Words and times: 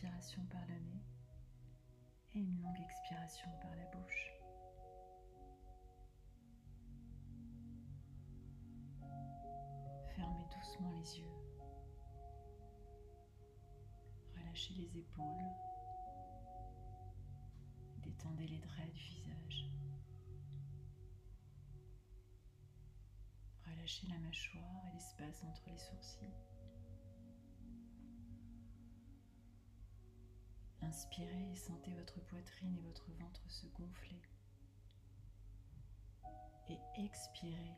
inspiration 0.00 0.42
par 0.46 0.64
le 0.66 0.74
nez 0.74 1.04
et 2.34 2.38
une 2.38 2.62
longue 2.62 2.80
expiration 2.80 3.50
par 3.60 3.74
la 3.76 3.84
bouche. 3.86 4.32
Fermez 10.16 10.46
doucement 10.54 10.90
les 10.92 11.18
yeux. 11.18 11.36
Relâchez 14.38 14.72
les 14.74 14.98
épaules. 14.98 15.26
Détendez 17.98 18.46
les 18.46 18.60
traits 18.60 18.92
du 18.94 19.00
visage. 19.00 19.70
Relâchez 23.66 24.06
la 24.06 24.18
mâchoire 24.18 24.86
et 24.88 24.94
l'espace 24.94 25.44
entre 25.44 25.68
les 25.68 25.78
sourcils. 25.78 26.32
Inspirez 30.90 31.52
et 31.52 31.54
sentez 31.54 31.94
votre 31.94 32.18
poitrine 32.18 32.76
et 32.76 32.80
votre 32.80 33.12
ventre 33.12 33.48
se 33.48 33.64
gonfler. 33.68 34.20
Et 36.68 36.80
expirez 37.04 37.76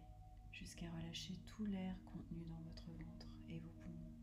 jusqu'à 0.51 0.91
relâcher 0.91 1.37
tout 1.45 1.67
l'air 1.67 1.95
contenu 2.06 2.47
dans 2.47 2.62
votre 2.62 2.91
ventre 2.91 3.27
et 3.50 3.59
vos 3.59 3.69
poumons. 3.69 4.17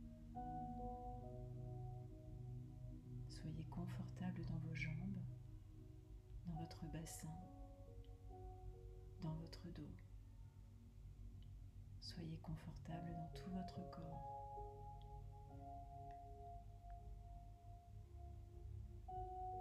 Soyez 3.28 3.64
confortable 3.66 4.44
dans 4.46 4.58
vos 4.58 4.74
jambes, 4.74 5.22
dans 6.48 6.56
votre 6.56 6.84
bassin, 6.88 7.38
dans 9.22 9.36
votre 9.36 9.70
dos. 9.70 9.96
Soyez 12.02 12.40
confortable 12.40 13.14
dans 13.14 13.40
tout 13.40 13.52
votre 13.52 13.88
corps. 13.92 14.49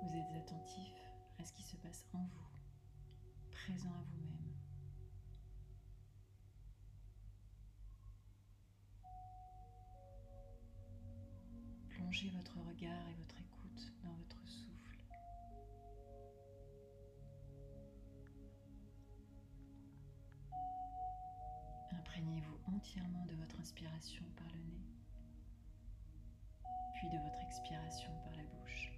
Vous 0.09 0.17
êtes 0.17 0.33
attentif 0.37 0.95
à 1.39 1.45
ce 1.45 1.53
qui 1.53 1.63
se 1.63 1.77
passe 1.77 2.07
en 2.15 2.25
vous, 2.25 2.49
présent 3.51 3.91
à 3.91 4.03
vous-même. 4.11 4.55
Plongez 11.91 12.31
votre 12.31 12.57
regard 12.61 13.07
et 13.11 13.15
votre 13.19 13.39
écoute 13.39 13.93
dans 14.03 14.15
votre 14.15 14.49
souffle. 14.49 14.97
Imprégnez-vous 21.93 22.75
entièrement 22.75 23.27
de 23.27 23.35
votre 23.35 23.61
inspiration 23.61 24.25
par 24.37 24.47
le 24.55 24.61
nez, 24.73 24.89
puis 26.95 27.11
de 27.11 27.19
votre 27.19 27.41
expiration 27.43 28.13
par 28.25 28.35
la 28.37 28.45
bouche. 28.45 28.98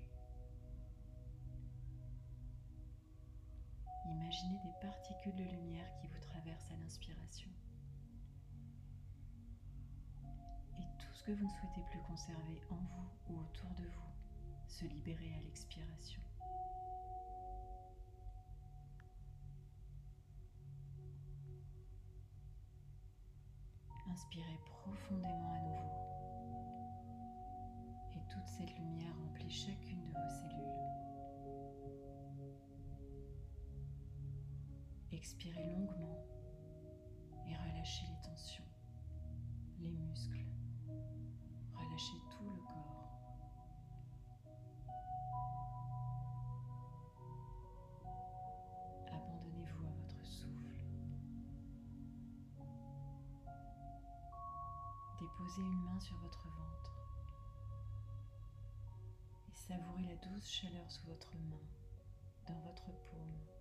Imaginez 4.30 4.60
des 4.62 4.80
particules 4.80 5.34
de 5.34 5.42
lumière 5.42 5.92
qui 5.96 6.06
vous 6.06 6.20
traversent 6.20 6.70
à 6.70 6.76
l'inspiration. 6.76 7.50
Et 10.78 10.84
tout 11.00 11.12
ce 11.12 11.24
que 11.24 11.32
vous 11.32 11.44
ne 11.44 11.50
souhaitez 11.50 11.82
plus 11.90 11.98
conserver 12.02 12.62
en 12.70 12.76
vous 12.76 13.10
ou 13.28 13.40
autour 13.40 13.70
de 13.70 13.82
vous 13.82 14.68
se 14.68 14.84
libérer 14.84 15.34
à 15.34 15.42
l'expiration. 15.42 16.22
Inspirez 24.12 24.60
profondément 24.64 25.54
à 25.54 25.58
nouveau. 25.58 25.90
Et 28.14 28.20
toute 28.32 28.46
cette 28.46 28.78
lumière 28.78 29.12
remplit 29.16 29.50
chacune 29.50 30.04
de 30.04 30.12
vos 30.12 30.28
cellules. 30.28 30.79
Expirez 35.12 35.66
longuement 35.66 36.24
et 37.46 37.54
relâchez 37.56 38.06
les 38.06 38.20
tensions, 38.30 38.64
les 39.80 39.90
muscles. 39.90 40.46
Relâchez 41.74 42.16
tout 42.30 42.44
le 42.48 42.60
corps. 42.62 43.10
Abandonnez-vous 49.08 49.84
à 49.84 49.90
votre 49.90 50.24
souffle. 50.24 50.84
Déposez 55.18 55.62
une 55.62 55.82
main 55.82 55.98
sur 55.98 56.16
votre 56.18 56.46
ventre 56.48 56.96
et 59.48 59.54
savourez 59.56 60.04
la 60.04 60.16
douce 60.16 60.48
chaleur 60.48 60.88
sous 60.88 61.06
votre 61.08 61.34
main, 61.36 61.66
dans 62.46 62.60
votre 62.60 62.86
paume 63.10 63.59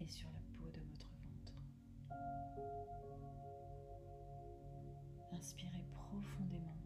et 0.00 0.06
sur 0.08 0.30
la 0.30 0.40
peau 0.58 0.70
de 0.70 0.80
votre 0.80 1.08
ventre. 1.08 1.54
Inspirez 5.32 5.84
profondément. 5.90 6.76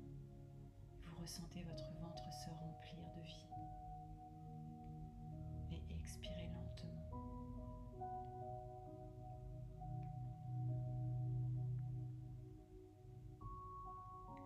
Vous 1.04 1.20
ressentez 1.20 1.62
votre 1.64 1.90
ventre 2.00 2.24
se 2.32 2.50
remplir 2.50 3.10
de 3.16 3.20
vie. 3.22 3.46
Et 5.72 5.82
expirez 5.94 6.48
lentement. 6.48 7.06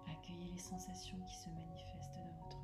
Accueillez 0.06 0.50
les 0.52 0.58
sensations 0.58 1.18
qui 1.24 1.36
se 1.36 1.50
manifestent 1.50 2.14
dans 2.14 2.32
votre 2.44 2.59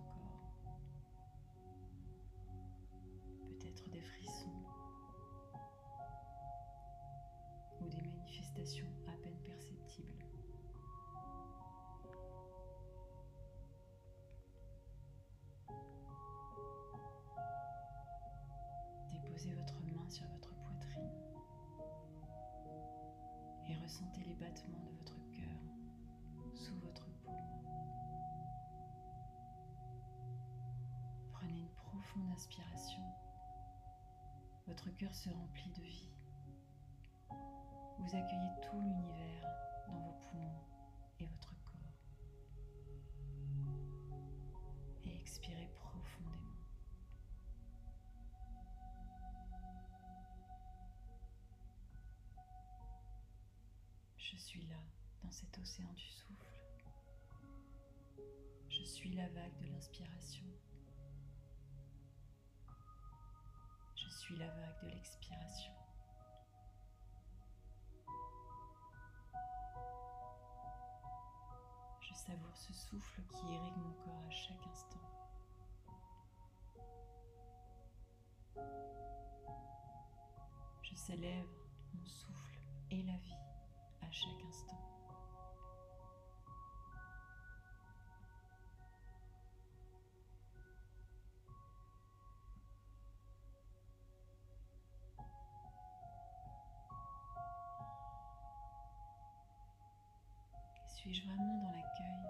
ressentez 23.87 24.25
les 24.25 24.35
battements 24.35 24.83
de 24.83 24.99
votre 24.99 25.15
cœur 25.31 26.57
sous 26.57 26.75
votre 26.81 27.07
paume. 27.25 27.63
Prenez 31.33 31.61
une 31.61 31.69
profonde 31.69 32.29
inspiration. 32.33 33.03
Votre 34.67 34.91
cœur 34.97 35.15
se 35.15 35.31
remplit 35.31 35.71
de 35.71 35.83
vie. 35.83 36.11
Vous 37.31 38.17
accueillez 38.17 38.51
tout 38.61 38.81
l'univers 38.81 39.47
dans 39.87 40.01
vos 40.01 40.17
poumons 40.31 40.66
Je 54.33 54.37
suis 54.37 54.67
là, 54.67 54.83
dans 55.23 55.31
cet 55.31 55.57
océan 55.59 55.93
du 55.93 56.09
souffle. 56.09 56.51
Je 58.69 58.83
suis 58.83 59.15
la 59.15 59.29
vague 59.29 59.57
de 59.59 59.67
l'inspiration. 59.67 60.45
Je 63.95 64.09
suis 64.09 64.37
la 64.37 64.49
vague 64.49 64.83
de 64.83 64.89
l'expiration. 64.89 65.73
Je 72.01 72.15
savoure 72.15 72.57
ce 72.57 72.73
souffle 72.73 73.23
qui 73.29 73.47
irrigue 73.47 73.77
mon 73.77 73.93
corps 73.93 74.25
à 74.27 74.31
chaque 74.31 74.67
instant. 74.67 75.07
Je 80.83 80.95
célèbre 80.97 81.69
mon 81.95 82.07
souffle 82.07 82.61
et 82.91 83.03
la 83.05 83.17
vie 83.19 83.46
chaque 84.11 84.45
instant. 84.49 84.77
Suis-je 100.89 101.23
vraiment 101.27 101.59
dans 101.63 101.71
l'accueil 101.71 102.27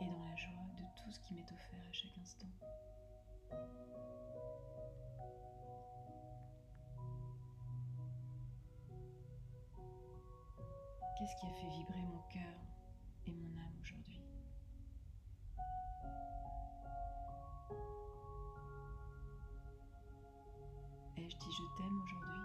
et 0.00 0.06
dans 0.06 0.18
la 0.24 0.36
joie 0.36 0.50
de 0.78 0.84
tout 1.00 1.10
ce 1.12 1.20
qui 1.20 1.34
m'est 1.34 1.52
offert 1.52 1.80
à 1.88 1.92
chaque 1.92 2.18
instant? 2.20 2.48
Qu'est-ce 11.24 11.36
qui 11.36 11.46
a 11.46 11.54
fait 11.54 11.68
vibrer 11.68 12.02
mon 12.02 12.20
cœur 12.28 12.54
et 13.24 13.32
mon 13.32 13.56
âme 13.56 13.72
aujourd'hui 13.80 14.20
Ai-je 21.16 21.34
dit 21.38 21.50
je 21.50 21.78
t'aime 21.78 22.02
aujourd'hui 22.02 22.42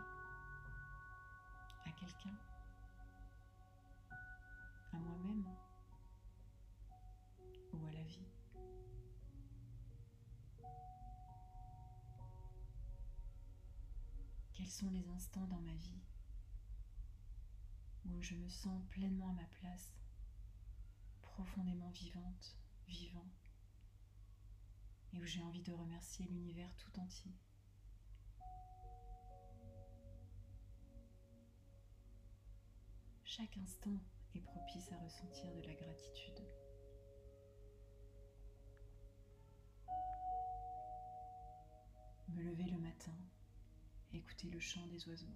à 1.87 1.91
quelqu'un 1.91 2.37
À 4.93 4.97
moi-même 4.97 5.43
Ou 7.73 7.85
à 7.85 7.91
la 7.91 8.03
vie 8.03 8.31
Quels 14.53 14.67
sont 14.67 14.89
les 14.89 15.09
instants 15.09 15.47
dans 15.47 15.59
ma 15.59 15.75
vie 15.75 16.01
où 18.15 18.21
je 18.21 18.35
me 18.35 18.47
sens 18.49 18.83
pleinement 18.89 19.29
à 19.29 19.33
ma 19.33 19.45
place, 19.59 19.93
profondément 21.21 21.89
vivante, 21.91 22.55
vivant, 22.87 23.27
et 25.13 25.19
où 25.19 25.25
j'ai 25.25 25.41
envie 25.41 25.63
de 25.63 25.71
remercier 25.71 26.25
l'univers 26.25 26.75
tout 26.75 26.99
entier. 26.99 27.31
Chaque 33.23 33.57
instant 33.57 33.97
est 34.35 34.41
propice 34.41 34.91
à 34.91 34.97
ressentir 34.97 35.51
de 35.53 35.61
la 35.61 35.73
gratitude. 35.73 36.41
Me 42.29 42.43
lever 42.43 42.65
le 42.65 42.77
matin, 42.79 43.15
écouter 44.13 44.49
le 44.49 44.59
chant 44.59 44.85
des 44.87 45.07
oiseaux. 45.07 45.27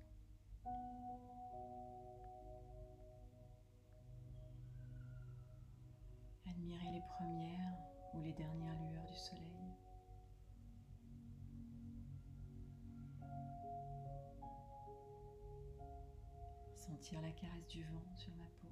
Admirer 6.64 6.92
les 6.92 7.02
premières 7.02 7.78
ou 8.14 8.22
les 8.22 8.32
dernières 8.32 8.82
lueurs 8.84 9.06
du 9.06 9.18
soleil. 9.18 9.76
Sentir 16.74 17.22
la 17.22 17.32
caresse 17.32 17.68
du 17.68 17.84
vent 17.84 18.16
sur 18.16 18.34
ma 18.36 18.46
peau. 18.62 18.70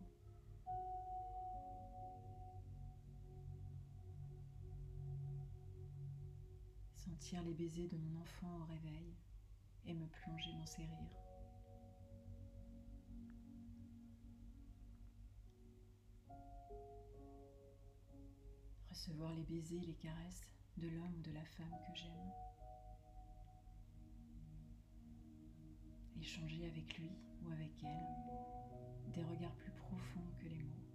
Sentir 6.95 7.43
les 7.43 7.53
baisers 7.53 7.89
de 7.89 7.97
mon 7.97 8.21
enfant 8.21 8.61
au 8.61 8.65
réveil 8.67 9.17
et 9.85 9.93
me 9.93 10.07
plonger 10.07 10.53
dans 10.53 10.65
ses 10.65 10.83
rires. 10.83 11.30
Recevoir 19.01 19.33
les 19.33 19.41
baisers, 19.41 19.81
les 19.81 19.95
caresses 19.95 20.47
de 20.77 20.87
l'homme 20.87 21.15
ou 21.17 21.21
de 21.23 21.31
la 21.31 21.43
femme 21.43 21.75
que 21.87 21.99
j'aime. 21.99 22.31
Échanger 26.19 26.67
avec 26.67 26.99
lui 26.99 27.09
ou 27.41 27.49
avec 27.49 27.83
elle 27.83 29.11
des 29.11 29.23
regards 29.23 29.55
plus 29.55 29.71
profonds 29.71 30.31
que 30.37 30.45
les 30.45 30.61
mots. 30.61 30.85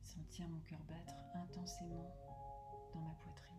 Sentir 0.00 0.48
mon 0.48 0.60
cœur 0.60 0.80
battre 0.88 1.14
intensément 1.34 2.10
dans 2.94 3.00
ma 3.02 3.12
poitrine. 3.16 3.58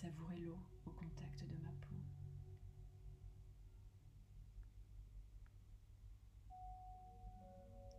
Savourer 0.00 0.38
l'eau 0.38 0.56
au 0.86 0.90
contact 0.90 1.42
de 1.42 1.56
ma 1.56 1.72
peau. 1.80 1.96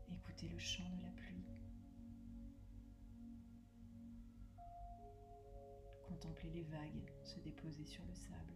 Écouter 0.10 0.48
le 0.48 0.58
chant 0.58 0.90
de 0.96 1.02
la 1.04 1.12
pluie. 1.12 1.44
Contempler 6.08 6.50
les 6.52 6.64
vagues 6.64 7.12
se 7.26 7.38
déposer 7.42 7.86
sur 7.86 8.06
le 8.06 8.16
sable. 8.16 8.54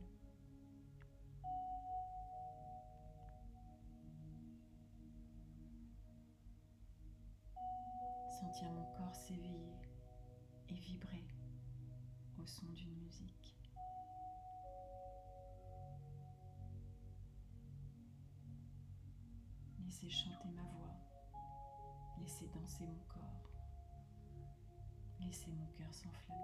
Sentir 8.40 8.72
mon 8.72 8.86
corps 8.94 9.16
s'éveiller 9.16 9.75
et 10.69 10.75
vibrer 10.75 11.25
son 12.45 12.66
d'une 12.74 12.95
musique. 12.98 13.56
Laisser 19.80 20.10
chanter 20.10 20.50
ma 20.50 20.63
voix, 20.63 20.95
laisser 22.19 22.48
danser 22.54 22.86
mon 22.86 23.04
corps, 23.07 23.50
laisser 25.22 25.51
mon 25.51 25.68
cœur 25.78 25.94
s'enflammer. 25.94 26.42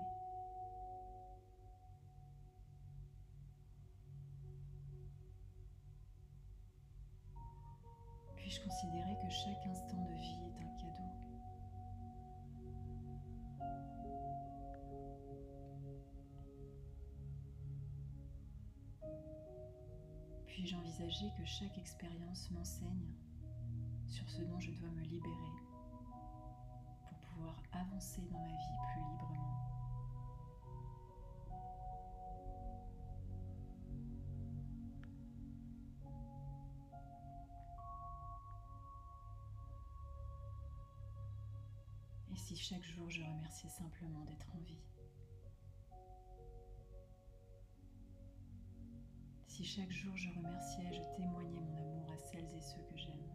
Puis-je 8.36 8.62
considérer 8.63 9.18
que 9.22 9.30
chaque 9.30 9.66
instant 9.68 10.04
de 10.06 10.13
vie 10.13 10.48
est 10.48 10.63
un 10.63 10.78
cadeau? 10.78 11.29
Puis-je 20.60 20.76
envisager 20.76 21.32
que 21.38 21.46
chaque 21.46 21.78
expérience 21.78 22.52
m'enseigne 22.52 23.14
sur 24.10 24.30
ce 24.30 24.42
dont 24.42 24.60
je 24.60 24.72
dois 24.72 24.89
me 24.89 25.04
libérer 25.04 25.54
pour 27.08 27.18
pouvoir 27.18 27.56
avancer 27.72 28.22
dans 28.30 28.39
ma 28.39 28.50
vie 28.50 28.78
plus 28.92 29.01
librement? 29.10 29.56
Et 42.34 42.36
si 42.36 42.58
chaque 42.58 42.84
jour 42.84 43.10
je 43.10 43.24
remerciais 43.24 43.70
simplement 43.70 44.25
d'être 44.25 44.48
en 44.54 44.60
vie? 44.63 44.99
Si 49.60 49.66
chaque 49.66 49.92
jour 49.92 50.16
je 50.16 50.30
remerciais, 50.30 50.89
je 50.89 51.18
témoignais 51.18 51.60
mon 51.60 51.75
amour 51.75 52.10
à 52.13 52.18
celles 52.18 52.48
et 52.56 52.62
ceux 52.62 52.82
que 52.89 52.96
j'aime. 52.96 53.28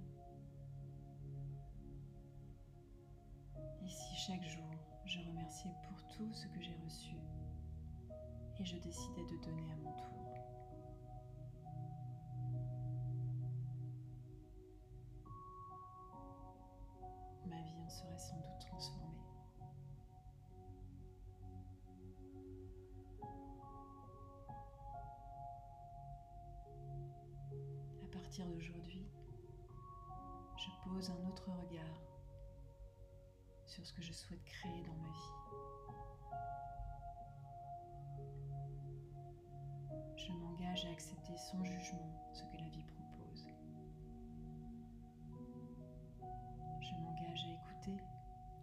Et 3.83 3.89
si 3.91 4.15
chaque 4.17 4.43
jour 4.43 4.71
je 5.05 5.21
remerciais 5.21 5.75
pour 5.87 6.03
tout 6.17 6.33
ce 6.33 6.47
que 6.47 6.63
j'ai 6.63 6.75
reçu 6.83 7.17
et 8.59 8.65
je 8.65 8.79
décidais 8.79 9.25
de 9.25 9.37
donner 9.45 9.71
partir 28.35 28.53
d'aujourd'hui, 28.53 29.07
je 30.57 30.69
pose 30.83 31.09
un 31.09 31.29
autre 31.29 31.49
regard 31.53 32.03
sur 33.65 33.87
ce 33.87 33.93
que 33.93 34.03
je 34.03 34.13
souhaite 34.13 34.43
créer 34.43 34.83
dans 34.83 34.95
ma 34.95 35.09
vie. 35.09 35.35
Je 40.17 40.33
m'engage 40.33 40.85
à 40.85 40.91
accepter 40.91 41.37
sans 41.37 41.63
jugement 41.63 42.29
ce 42.33 42.43
que 42.43 42.57
la 42.57 42.69
vie 42.71 42.83
propose. 42.83 43.47
Je 46.81 46.95
m'engage 47.03 47.45
à 47.45 47.53
écouter 47.53 48.03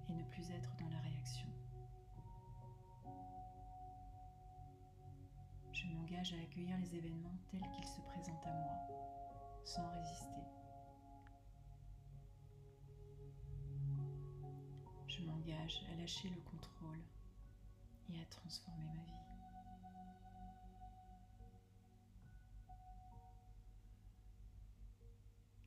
et 0.09 0.13
ne 0.13 0.23
plus 0.23 0.51
être 0.51 0.75
dans 0.75 0.89
la 0.89 0.99
réaction. 0.99 1.47
Je 5.71 5.87
m'engage 5.87 6.33
à 6.33 6.41
accueillir 6.41 6.77
les 6.77 6.93
événements 6.93 7.37
tels 7.49 7.69
qu'ils 7.71 7.87
se 7.87 8.01
présentent 8.01 8.45
à 8.45 8.51
moi, 8.51 9.10
sans 9.63 9.87
résister. 9.89 10.41
Je 15.07 15.21
m'engage 15.23 15.83
à 15.91 15.95
lâcher 15.95 16.29
le 16.29 16.41
contrôle 16.41 17.01
et 18.09 18.19
à 18.19 18.25
transformer 18.25 18.85
ma 18.85 19.03
vie. 19.03 19.11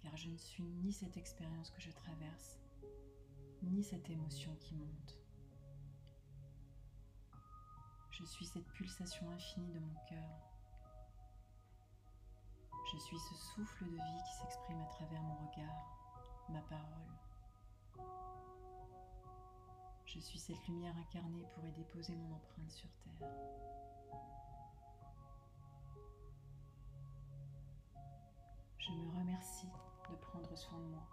Car 0.00 0.16
je 0.16 0.28
ne 0.28 0.36
suis 0.36 0.64
ni 0.64 0.92
cette 0.92 1.16
expérience 1.16 1.70
que 1.70 1.80
je 1.80 1.90
traverse, 1.90 2.58
ni 3.62 3.82
cette 3.82 4.10
émotion 4.10 4.54
qui 4.56 4.74
monte. 4.74 5.18
Je 8.10 8.24
suis 8.24 8.46
cette 8.46 8.70
pulsation 8.72 9.28
infinie 9.30 9.72
de 9.72 9.80
mon 9.80 9.94
cœur. 10.08 10.43
Je 12.94 13.00
suis 13.00 13.18
ce 13.18 13.34
souffle 13.34 13.86
de 13.86 13.96
vie 13.96 14.22
qui 14.24 14.34
s'exprime 14.40 14.80
à 14.80 14.86
travers 14.86 15.20
mon 15.20 15.34
regard, 15.34 15.98
ma 16.48 16.60
parole. 16.60 18.06
Je 20.04 20.20
suis 20.20 20.38
cette 20.38 20.64
lumière 20.68 20.96
incarnée 20.96 21.44
pour 21.52 21.66
y 21.66 21.72
déposer 21.72 22.14
mon 22.14 22.36
empreinte 22.36 22.70
sur 22.70 22.88
Terre. 23.02 23.28
Je 28.78 28.92
me 28.92 29.18
remercie 29.18 29.66
de 30.08 30.14
prendre 30.14 30.56
soin 30.56 30.78
de 30.78 30.84
moi. 30.84 31.08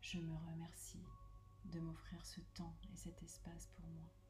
Je 0.00 0.18
me 0.18 0.36
remercie 0.50 1.04
de 1.66 1.78
m'offrir 1.78 2.26
ce 2.26 2.40
temps 2.52 2.74
et 2.92 2.96
cet 2.96 3.22
espace 3.22 3.68
pour 3.76 3.86
moi. 3.86 4.25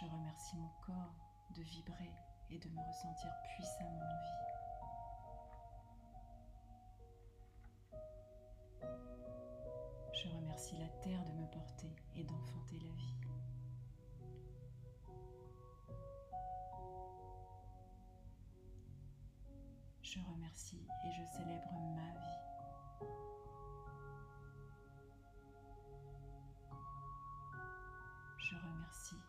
Je 0.00 0.06
remercie 0.06 0.56
mon 0.56 0.68
corps 0.86 1.14
de 1.56 1.62
vibrer 1.62 2.12
et 2.50 2.58
de 2.58 2.68
me 2.68 2.80
ressentir 2.80 3.32
puissamment 3.42 3.98
en 3.98 4.20
vie. 4.20 4.48
Je 10.12 10.28
remercie 10.28 10.76
la 10.76 10.86
terre 11.02 11.24
de 11.24 11.32
me 11.32 11.46
porter 11.50 11.96
et 12.14 12.22
d'enfanter 12.22 12.78
la 12.78 12.92
vie. 12.92 13.18
Je 20.02 20.20
remercie 20.20 20.86
et 21.04 21.10
je 21.10 21.24
célèbre 21.36 21.72
ma 21.96 22.12
vie. 22.12 22.38
Je 28.38 28.54
remercie, 28.56 29.20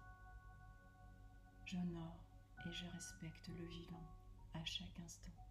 j'honore 1.70 2.18
et 2.66 2.72
je 2.72 2.86
respecte 2.88 3.48
le 3.50 3.66
vivant 3.66 4.10
à 4.56 4.66
chaque 4.66 5.00
instant. 5.06 5.49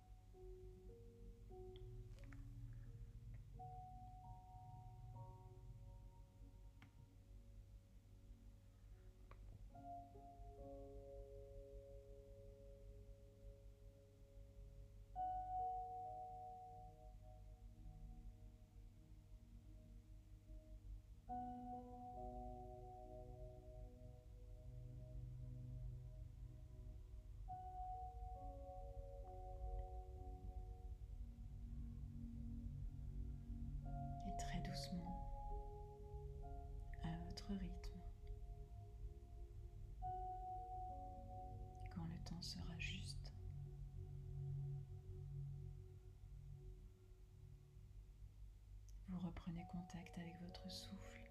Rythme, 37.54 38.00
quand 41.94 42.04
le 42.06 42.18
temps 42.24 42.42
sera 42.42 42.78
juste. 42.78 43.32
Vous 49.08 49.18
reprenez 49.26 49.64
contact 49.72 50.18
avec 50.18 50.38
votre 50.42 50.70
souffle. 50.70 51.30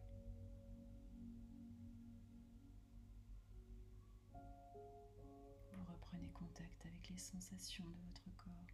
Vous 5.73 5.83
reprenez 5.93 6.29
contact 6.31 6.85
avec 6.85 7.09
les 7.09 7.17
sensations 7.17 7.85
de 7.85 7.97
votre 8.07 8.29
corps. 8.37 8.66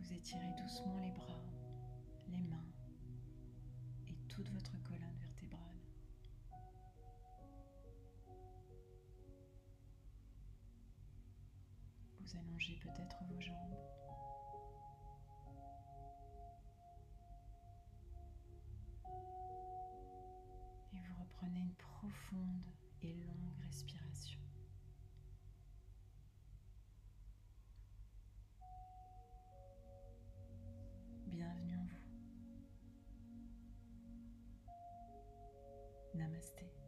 Vous 0.00 0.14
étirez 0.14 0.50
doucement 0.56 0.98
les 0.98 1.10
bras, 1.10 1.44
les 2.28 2.40
mains 2.40 2.64
et 4.08 4.16
toute 4.28 4.48
votre 4.50 4.82
colonne 4.82 5.18
vertébrale. 5.20 5.76
Vous 12.18 12.36
allongez 12.38 12.76
peut-être 12.76 13.22
vos 13.28 13.40
jambes. 13.40 13.76
Et 20.94 20.98
vous 20.98 21.14
reprenez 21.20 21.60
une 21.60 21.74
profonde 21.74 22.66
et 23.02 23.12
longue 23.12 23.54
respiration. 23.66 24.40
En 36.40 36.46
vous. 36.46 36.60
Namasté. 36.60 36.79